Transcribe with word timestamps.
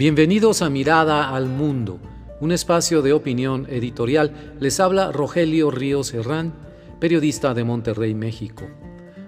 Bienvenidos 0.00 0.62
a 0.62 0.70
Mirada 0.70 1.28
al 1.28 1.44
Mundo, 1.44 2.00
un 2.40 2.52
espacio 2.52 3.02
de 3.02 3.12
opinión 3.12 3.66
editorial. 3.68 4.54
Les 4.58 4.80
habla 4.80 5.12
Rogelio 5.12 5.70
Ríos 5.70 6.14
Herrán, 6.14 6.54
periodista 6.98 7.52
de 7.52 7.64
Monterrey, 7.64 8.14
México. 8.14 8.64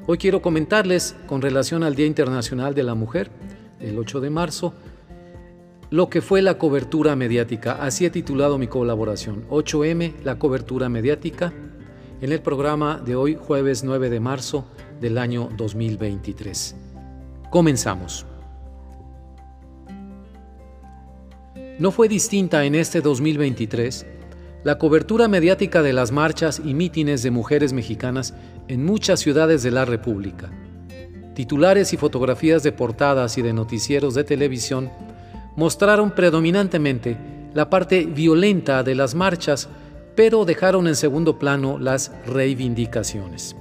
Hoy 0.06 0.16
quiero 0.16 0.40
comentarles, 0.40 1.14
con 1.26 1.42
relación 1.42 1.82
al 1.82 1.94
Día 1.94 2.06
Internacional 2.06 2.74
de 2.74 2.84
la 2.84 2.94
Mujer, 2.94 3.30
el 3.80 3.98
8 3.98 4.22
de 4.22 4.30
marzo, 4.30 4.72
lo 5.90 6.08
que 6.08 6.22
fue 6.22 6.40
la 6.40 6.56
cobertura 6.56 7.16
mediática. 7.16 7.72
Así 7.72 8.06
he 8.06 8.10
titulado 8.10 8.56
mi 8.56 8.66
colaboración, 8.66 9.46
8M, 9.50 10.22
la 10.24 10.38
cobertura 10.38 10.88
mediática, 10.88 11.52
en 12.22 12.32
el 12.32 12.40
programa 12.40 12.96
de 12.96 13.14
hoy, 13.14 13.36
jueves 13.38 13.84
9 13.84 14.08
de 14.08 14.20
marzo 14.20 14.64
del 15.02 15.18
año 15.18 15.50
2023. 15.54 16.76
Comenzamos. 17.50 18.24
No 21.78 21.90
fue 21.90 22.06
distinta 22.06 22.64
en 22.64 22.74
este 22.74 23.00
2023 23.00 24.06
la 24.62 24.78
cobertura 24.78 25.26
mediática 25.26 25.82
de 25.82 25.92
las 25.92 26.12
marchas 26.12 26.60
y 26.64 26.74
mítines 26.74 27.22
de 27.22 27.30
mujeres 27.30 27.72
mexicanas 27.72 28.34
en 28.68 28.84
muchas 28.84 29.20
ciudades 29.20 29.62
de 29.62 29.70
la 29.70 29.84
República. 29.84 30.50
Titulares 31.34 31.92
y 31.94 31.96
fotografías 31.96 32.62
de 32.62 32.72
portadas 32.72 33.38
y 33.38 33.42
de 33.42 33.54
noticieros 33.54 34.14
de 34.14 34.22
televisión 34.22 34.90
mostraron 35.56 36.10
predominantemente 36.10 37.16
la 37.54 37.70
parte 37.70 38.04
violenta 38.04 38.82
de 38.82 38.94
las 38.94 39.14
marchas, 39.14 39.68
pero 40.14 40.44
dejaron 40.44 40.86
en 40.86 40.94
segundo 40.94 41.38
plano 41.38 41.78
las 41.78 42.12
reivindicaciones. 42.26 43.56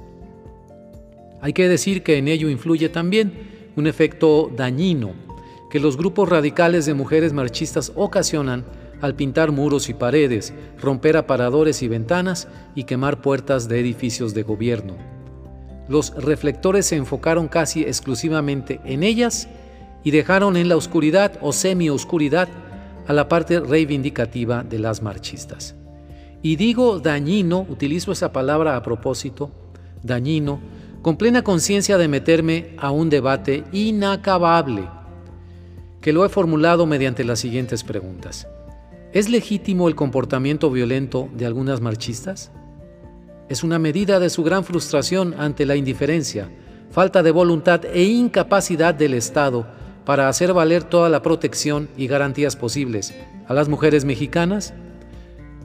Hay 1.40 1.54
que 1.54 1.66
decir 1.66 2.02
que 2.02 2.18
en 2.18 2.28
ello 2.28 2.50
influye 2.50 2.90
también 2.90 3.32
un 3.74 3.86
efecto 3.86 4.50
dañino 4.54 5.31
que 5.72 5.80
los 5.80 5.96
grupos 5.96 6.28
radicales 6.28 6.84
de 6.84 6.92
mujeres 6.92 7.32
marchistas 7.32 7.92
ocasionan 7.94 8.66
al 9.00 9.14
pintar 9.14 9.52
muros 9.52 9.88
y 9.88 9.94
paredes, 9.94 10.52
romper 10.78 11.16
aparadores 11.16 11.82
y 11.82 11.88
ventanas 11.88 12.46
y 12.74 12.84
quemar 12.84 13.22
puertas 13.22 13.68
de 13.68 13.80
edificios 13.80 14.34
de 14.34 14.42
gobierno. 14.42 14.98
Los 15.88 16.14
reflectores 16.14 16.84
se 16.84 16.96
enfocaron 16.96 17.48
casi 17.48 17.84
exclusivamente 17.84 18.82
en 18.84 19.02
ellas 19.02 19.48
y 20.04 20.10
dejaron 20.10 20.58
en 20.58 20.68
la 20.68 20.76
oscuridad 20.76 21.38
o 21.40 21.54
semi-oscuridad 21.54 22.50
a 23.06 23.14
la 23.14 23.30
parte 23.30 23.58
reivindicativa 23.58 24.64
de 24.64 24.78
las 24.78 25.00
marchistas. 25.00 25.74
Y 26.42 26.56
digo 26.56 27.00
dañino, 27.00 27.64
utilizo 27.66 28.12
esa 28.12 28.30
palabra 28.30 28.76
a 28.76 28.82
propósito, 28.82 29.50
dañino, 30.02 30.60
con 31.00 31.16
plena 31.16 31.42
conciencia 31.42 31.96
de 31.96 32.08
meterme 32.08 32.76
a 32.76 32.90
un 32.90 33.08
debate 33.08 33.64
inacabable 33.72 34.86
que 36.02 36.12
lo 36.12 36.26
he 36.26 36.28
formulado 36.28 36.84
mediante 36.84 37.24
las 37.24 37.38
siguientes 37.38 37.84
preguntas. 37.84 38.48
¿Es 39.12 39.30
legítimo 39.30 39.88
el 39.88 39.94
comportamiento 39.94 40.70
violento 40.70 41.28
de 41.32 41.46
algunas 41.46 41.80
marchistas? 41.80 42.50
Es 43.48 43.62
una 43.62 43.78
medida 43.78 44.18
de 44.18 44.28
su 44.28 44.42
gran 44.42 44.64
frustración 44.64 45.34
ante 45.38 45.64
la 45.64 45.76
indiferencia, 45.76 46.50
falta 46.90 47.22
de 47.22 47.30
voluntad 47.30 47.84
e 47.84 48.02
incapacidad 48.02 48.94
del 48.94 49.14
Estado 49.14 49.66
para 50.04 50.28
hacer 50.28 50.52
valer 50.52 50.82
toda 50.82 51.08
la 51.08 51.22
protección 51.22 51.88
y 51.96 52.08
garantías 52.08 52.56
posibles 52.56 53.14
a 53.46 53.54
las 53.54 53.68
mujeres 53.68 54.04
mexicanas? 54.04 54.74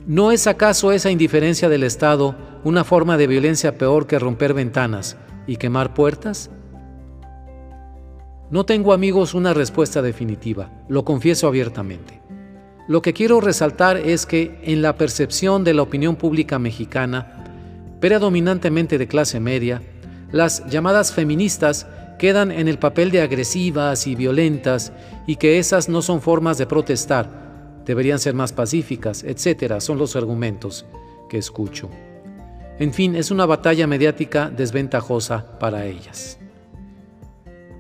¿No 0.06 0.32
es 0.32 0.46
acaso 0.46 0.92
esa 0.92 1.10
indiferencia 1.10 1.68
del 1.68 1.84
Estado 1.84 2.36
una 2.64 2.84
forma 2.84 3.18
de 3.18 3.28
violencia 3.28 3.78
peor 3.78 4.06
que 4.08 4.20
romper 4.20 4.54
ventanas 4.54 5.18
y 5.48 5.58
quemar 5.58 5.94
puertas? 5.94 6.52
No 8.50 8.66
tengo 8.66 8.94
amigos 8.94 9.34
una 9.34 9.54
respuesta 9.54 10.02
definitiva, 10.02 10.72
lo 10.88 11.04
confieso 11.04 11.48
abiertamente. 11.48 12.22
Lo 12.88 13.02
que 13.02 13.12
quiero 13.12 13.42
resaltar 13.42 13.98
es 13.98 14.26
que 14.26 14.62
en 14.64 14.82
la 14.82 14.96
percepción 14.96 15.66
de 15.66 15.74
la 15.74 15.82
opinión 15.82 16.16
pública 16.16 16.58
mexicana, 16.58 17.44
predominantemente 18.00 18.98
de 18.98 19.08
clase 19.08 19.42
media, 19.42 19.82
las 20.32 20.66
llamadas 20.70 21.12
feministas 21.12 21.88
quedan 22.18 22.52
en 22.52 22.70
el 22.70 22.80
papel 22.80 23.12
de 23.12 23.22
agresivas 23.22 24.08
y 24.08 24.16
violentas 24.16 24.94
y 25.28 25.36
que 25.36 25.60
esas 25.60 25.90
no 25.90 26.02
son 26.02 26.22
formas 26.22 26.58
de 26.58 26.68
protestar, 26.68 27.82
deberían 27.86 28.20
ser 28.20 28.34
más 28.34 28.54
pacíficas, 28.54 29.26
etcétera, 29.26 29.82
son 29.82 29.98
los 29.98 30.16
argumentos 30.16 30.86
que 31.30 31.38
escucho. 31.38 31.90
En 32.80 32.94
fin, 32.94 33.18
es 33.18 33.30
una 33.30 33.46
batalla 33.46 33.88
mediática 33.88 34.50
desventajosa 34.50 35.60
para 35.60 35.86
ellas. 35.86 36.40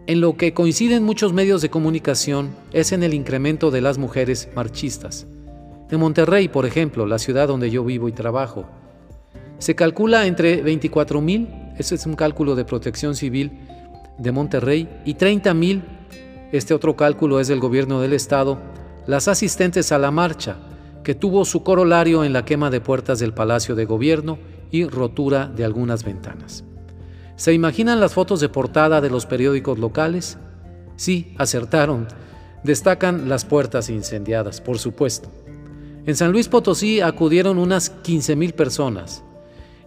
En 0.08 0.22
lo 0.22 0.38
que 0.38 0.54
coinciden 0.54 1.04
muchos 1.04 1.34
medios 1.34 1.62
de 1.62 1.70
comunicación 1.70 2.56
es 2.72 2.94
en 2.94 3.04
el 3.04 3.14
incremento 3.14 3.72
de 3.72 3.82
las 3.82 3.98
mujeres 3.98 4.48
marchistas. 4.56 5.28
En 5.92 6.00
Monterrey, 6.00 6.48
por 6.48 6.66
ejemplo, 6.66 7.06
la 7.06 7.20
ciudad 7.20 7.50
donde 7.50 7.70
yo 7.70 7.84
vivo 7.84 8.08
y 8.08 8.14
trabajo, 8.14 8.66
se 9.58 9.76
calcula 9.76 10.26
entre 10.26 10.64
24.000, 10.64 11.74
ese 11.78 11.96
es 11.96 12.06
un 12.06 12.16
cálculo 12.16 12.56
de 12.56 12.64
protección 12.64 13.16
civil 13.16 13.52
de 14.18 14.32
Monterrey, 14.32 14.88
y 15.04 15.16
30.000, 15.16 15.82
este 16.54 16.74
otro 16.74 16.96
cálculo 16.96 17.42
es 17.42 17.50
del 17.50 17.60
gobierno 17.60 18.00
del 18.00 18.14
estado, 18.14 18.60
las 19.08 19.28
asistentes 19.28 19.92
a 19.92 19.98
la 19.98 20.12
marcha, 20.12 20.56
que 21.04 21.16
tuvo 21.16 21.44
su 21.44 21.64
corolario 21.64 22.24
en 22.24 22.32
la 22.32 22.46
quema 22.46 22.70
de 22.70 22.80
puertas 22.80 23.20
del 23.20 23.34
Palacio 23.34 23.76
de 23.76 23.84
Gobierno 23.84 24.40
y 24.72 24.86
rotura 24.86 25.48
de 25.48 25.66
algunas 25.66 26.06
ventanas. 26.06 26.64
¿Se 27.38 27.54
imaginan 27.54 28.00
las 28.00 28.16
fotos 28.16 28.40
de 28.40 28.50
portada 28.50 29.00
de 29.00 29.12
los 29.12 29.28
periódicos 29.28 29.78
locales? 29.78 30.40
Sí, 30.96 31.36
acertaron. 31.38 32.08
Destacan 32.64 33.30
las 33.30 33.46
puertas 33.46 33.92
incendiadas, 33.92 34.60
por 34.60 34.80
supuesto. 34.80 35.32
En 36.08 36.16
San 36.16 36.32
Luis 36.32 36.48
Potosí 36.48 37.00
acudieron 37.00 37.60
unas 37.60 37.96
15.000 38.02 38.54
personas. 38.54 39.24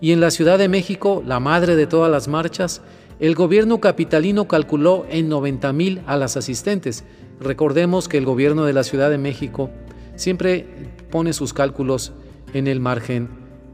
Y 0.00 0.12
en 0.12 0.21
la 0.21 0.31
Ciudad 0.31 0.59
de 0.59 0.69
México, 0.69 1.25
la 1.27 1.41
madre 1.41 1.75
de 1.75 1.89
todas 1.89 2.09
las 2.09 2.28
marchas, 2.28 2.83
el 3.19 3.34
gobierno 3.34 3.81
capitalino 3.81 4.47
calculó 4.47 5.05
en 5.10 5.28
90.000 5.28 6.03
a 6.06 6.16
las 6.16 6.37
asistentes. 6.37 7.03
Recordemos 7.41 8.06
que 8.06 8.19
el 8.19 8.27
gobierno 8.27 8.65
de 8.65 8.75
la 8.75 8.84
Ciudad 8.84 9.10
de 9.10 9.19
México 9.19 9.71
siempre 10.15 10.69
pone 11.10 11.33
sus 11.33 11.53
cálculos 11.53 12.12
en 12.55 12.69
el 12.69 12.78
margen 12.78 13.28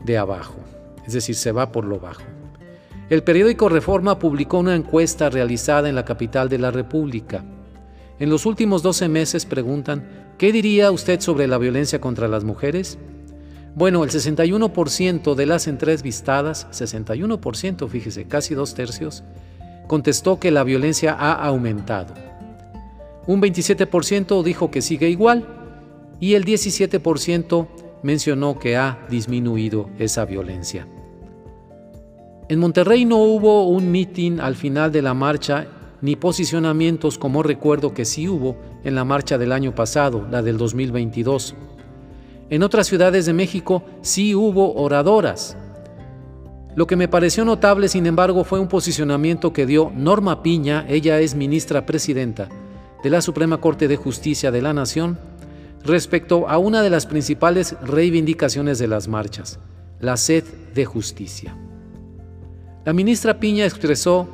de 0.07 0.17
abajo, 0.17 0.57
es 1.07 1.13
decir, 1.13 1.35
se 1.35 1.53
va 1.53 1.73
por 1.73 1.85
lo 1.85 2.01
bajo. 2.01 2.23
El 3.09 3.23
periódico 3.23 3.69
Reforma 3.69 4.19
publicó 4.19 4.59
una 4.59 4.75
encuesta 4.75 5.31
realizada 5.31 5.89
en 5.89 5.95
la 5.95 6.05
capital 6.05 6.49
de 6.49 6.59
la 6.59 6.73
República. 6.73 7.45
En 8.19 8.31
los 8.31 8.47
últimos 8.47 8.83
12 8.83 9.09
meses 9.09 9.47
preguntan, 9.47 10.33
¿qué 10.39 10.51
diría 10.51 10.91
usted 10.91 11.21
sobre 11.21 11.47
la 11.47 11.57
violencia 11.57 12.01
contra 12.01 12.27
las 12.27 12.43
mujeres? 12.43 12.99
Bueno, 13.77 14.03
el 14.03 14.11
61% 14.11 15.37
de 15.37 15.47
las 15.47 15.69
entrevistadas, 15.69 16.67
61%, 16.73 17.89
fíjese, 17.89 18.25
casi 18.27 18.55
dos 18.55 18.75
tercios, 18.75 19.23
contestó 19.87 20.41
que 20.41 20.51
la 20.51 20.65
violencia 20.65 21.13
ha 21.13 21.35
aumentado. 21.35 22.13
Un 23.29 23.41
27% 23.41 24.43
dijo 24.43 24.73
que 24.73 24.83
sigue 24.83 25.09
igual 25.09 25.47
y 26.19 26.35
el 26.35 26.45
17% 26.45 27.69
mencionó 28.03 28.59
que 28.59 28.77
ha 28.77 29.07
disminuido 29.09 29.91
esa 30.01 30.25
violencia. 30.25 30.89
En 32.49 32.61
Monterrey 32.61 33.05
no 33.05 33.17
hubo 33.17 33.67
un 33.67 33.91
mitin 33.91 34.41
al 34.41 34.55
final 34.55 34.93
de 34.93 35.03
la 35.03 35.15
marcha 35.15 35.67
ni 36.01 36.15
posicionamientos 36.15 37.19
como 37.19 37.43
recuerdo 37.43 37.93
que 37.93 38.05
sí 38.05 38.29
hubo 38.29 38.57
en 38.85 38.95
la 38.95 39.05
marcha 39.05 39.37
del 39.37 39.51
año 39.51 39.75
pasado, 39.75 40.29
la 40.31 40.43
del 40.43 40.57
2022. 40.57 41.57
En 42.49 42.63
otras 42.63 42.87
ciudades 42.87 43.27
de 43.27 43.33
México 43.33 43.83
sí 44.01 44.37
hubo 44.37 44.75
oradoras. 44.75 45.57
Lo 46.77 46.87
que 46.87 46.95
me 46.95 47.09
pareció 47.09 47.45
notable, 47.45 47.89
sin 47.89 48.07
embargo, 48.07 48.45
fue 48.45 48.61
un 48.61 48.69
posicionamiento 48.69 49.53
que 49.53 49.67
dio 49.67 49.91
Norma 49.97 50.43
Piña, 50.45 50.85
ella 50.89 51.19
es 51.19 51.35
ministra 51.35 51.85
presidenta 51.85 52.49
de 53.03 53.11
la 53.11 53.23
Suprema 53.23 53.61
Corte 53.61 53.89
de 53.89 53.97
Justicia 53.97 54.53
de 54.53 54.63
la 54.63 54.73
Nación, 54.73 55.19
respecto 55.83 56.49
a 56.49 56.59
una 56.59 56.83
de 56.83 56.91
las 56.91 57.07
principales 57.07 57.75
reivindicaciones 57.83 58.79
de 58.79 58.87
las 58.87 59.09
marchas, 59.09 59.59
la 60.01 60.17
sed 60.17 60.45
de 60.75 60.85
justicia. 60.85 61.57
La 62.87 62.93
ministra 62.93 63.41
Piña 63.41 63.67
expresó 63.67 64.29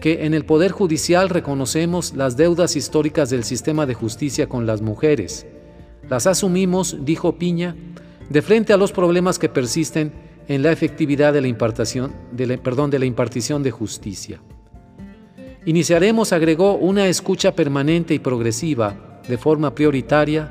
que 0.00 0.24
en 0.24 0.32
el 0.32 0.46
Poder 0.46 0.72
Judicial 0.72 1.28
reconocemos 1.28 2.14
las 2.14 2.34
deudas 2.34 2.74
históricas 2.74 3.28
del 3.28 3.44
sistema 3.44 3.84
de 3.84 3.92
justicia 3.92 4.48
con 4.48 4.64
las 4.64 4.80
mujeres. 4.80 5.46
Las 6.08 6.26
asumimos, 6.26 6.96
dijo 7.04 7.36
Piña, 7.36 7.76
de 8.30 8.40
frente 8.40 8.72
a 8.72 8.78
los 8.78 8.90
problemas 8.90 9.38
que 9.38 9.50
persisten 9.50 10.14
en 10.48 10.62
la 10.62 10.72
efectividad 10.72 11.34
de 11.34 11.42
la, 11.42 11.48
impartición, 11.48 12.14
de 12.32 12.56
perdón, 12.56 12.88
de 12.88 13.00
la 13.00 13.04
impartición 13.04 13.62
de 13.62 13.70
justicia. 13.70 14.40
Iniciaremos, 15.66 16.32
agregó, 16.32 16.76
una 16.76 17.06
escucha 17.06 17.54
permanente 17.54 18.14
y 18.14 18.18
progresiva, 18.18 19.20
de 19.28 19.36
forma 19.36 19.74
prioritaria, 19.74 20.50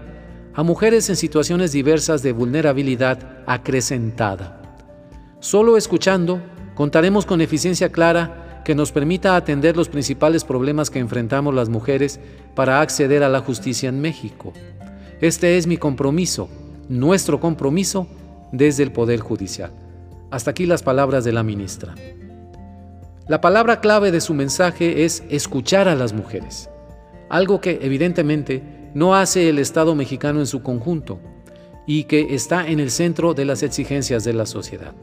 a 0.53 0.61
mujeres 0.61 1.09
en 1.09 1.15
situaciones 1.15 1.71
diversas 1.71 2.21
de 2.21 2.31
vulnerabilidad 2.31 3.41
acrecentada. 3.47 4.77
Solo 5.39 5.77
escuchando 5.77 6.39
Contaremos 6.79 7.25
con 7.25 7.41
eficiencia 7.41 7.91
clara 7.91 8.61
que 8.63 8.73
nos 8.73 8.93
permita 8.93 9.35
atender 9.35 9.75
los 9.75 9.89
principales 9.89 10.45
problemas 10.45 10.89
que 10.89 10.99
enfrentamos 10.99 11.53
las 11.53 11.67
mujeres 11.67 12.21
para 12.55 12.79
acceder 12.79 13.21
a 13.21 13.27
la 13.27 13.41
justicia 13.41 13.89
en 13.89 13.99
México. 13.99 14.53
Este 15.19 15.57
es 15.57 15.67
mi 15.67 15.75
compromiso, 15.75 16.47
nuestro 16.87 17.41
compromiso 17.41 18.07
desde 18.53 18.83
el 18.83 18.93
Poder 18.93 19.19
Judicial. 19.19 19.73
Hasta 20.31 20.51
aquí 20.51 20.65
las 20.65 20.81
palabras 20.81 21.25
de 21.25 21.33
la 21.33 21.43
ministra. 21.43 21.95
La 23.27 23.41
palabra 23.41 23.81
clave 23.81 24.13
de 24.13 24.21
su 24.21 24.33
mensaje 24.33 25.03
es 25.03 25.21
escuchar 25.29 25.89
a 25.89 25.95
las 25.95 26.13
mujeres, 26.13 26.69
algo 27.27 27.59
que 27.59 27.79
evidentemente 27.81 28.63
no 28.93 29.15
hace 29.15 29.49
el 29.49 29.59
Estado 29.59 29.95
mexicano 29.95 30.39
en 30.39 30.47
su 30.47 30.63
conjunto 30.63 31.19
y 31.85 32.05
que 32.05 32.33
está 32.35 32.69
en 32.69 32.79
el 32.79 32.89
centro 32.89 33.33
de 33.33 33.43
las 33.43 33.63
exigencias 33.63 34.23
de 34.23 34.31
la 34.31 34.45
sociedad. 34.45 34.93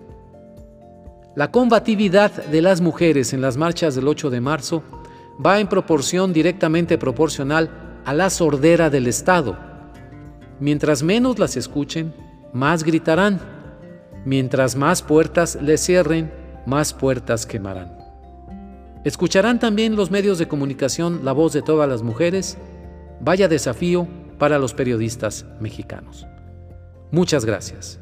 La 1.36 1.50
combatividad 1.50 2.32
de 2.46 2.62
las 2.62 2.80
mujeres 2.80 3.34
en 3.34 3.42
las 3.42 3.58
marchas 3.58 3.94
del 3.94 4.08
8 4.08 4.30
de 4.30 4.40
marzo 4.40 4.82
va 5.44 5.60
en 5.60 5.68
proporción 5.68 6.32
directamente 6.32 6.96
proporcional 6.96 8.00
a 8.06 8.14
la 8.14 8.30
sordera 8.30 8.88
del 8.88 9.06
Estado. 9.06 9.58
Mientras 10.60 11.02
menos 11.02 11.38
las 11.38 11.58
escuchen, 11.58 12.14
más 12.54 12.84
gritarán. 12.84 13.38
Mientras 14.24 14.76
más 14.76 15.02
puertas 15.02 15.58
les 15.60 15.84
cierren, 15.84 16.32
más 16.64 16.94
puertas 16.94 17.44
quemarán. 17.44 17.98
Escucharán 19.04 19.58
también 19.58 19.94
los 19.94 20.10
medios 20.10 20.38
de 20.38 20.48
comunicación 20.48 21.20
la 21.22 21.32
voz 21.32 21.52
de 21.52 21.60
todas 21.60 21.86
las 21.86 22.00
mujeres. 22.00 22.56
Vaya 23.20 23.46
desafío 23.46 24.08
para 24.38 24.58
los 24.58 24.72
periodistas 24.72 25.44
mexicanos. 25.60 26.26
Muchas 27.10 27.44
gracias. 27.44 28.00